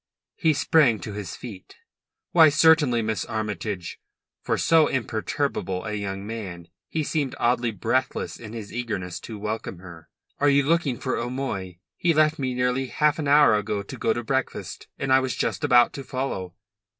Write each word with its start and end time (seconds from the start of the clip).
He 0.35 0.53
sprang 0.53 0.97
to 1.01 1.13
his 1.13 1.35
feet. 1.35 1.75
"Why, 2.31 2.49
certainly, 2.49 3.03
Miss 3.03 3.23
Armytage." 3.23 3.99
For 4.41 4.57
so 4.57 4.87
imperturbable 4.87 5.85
a 5.85 5.93
young 5.93 6.25
man 6.25 6.69
he 6.89 7.03
seemed 7.03 7.35
oddly 7.39 7.69
breathless 7.69 8.39
in 8.39 8.53
his 8.53 8.73
eagerness 8.73 9.19
to 9.19 9.37
welcome 9.37 9.77
her. 9.77 10.09
"Are 10.39 10.49
you 10.49 10.63
looking 10.63 10.97
for 10.97 11.17
O'Moy? 11.17 11.77
He 11.97 12.15
left 12.15 12.39
me 12.39 12.55
nearly 12.55 12.87
half 12.87 13.19
an 13.19 13.27
hour 13.27 13.53
ago 13.53 13.83
to 13.83 13.95
go 13.95 14.11
to 14.11 14.23
breakfast, 14.23 14.87
and 14.97 15.13
I 15.13 15.19
was 15.19 15.35
just 15.35 15.63
about 15.63 15.93
to 15.93 16.03
follow." 16.03 16.55